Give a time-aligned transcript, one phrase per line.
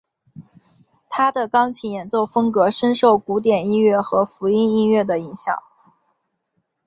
[1.09, 5.55] 他的钢琴演奏风格深受古典音乐和福音音乐的影响。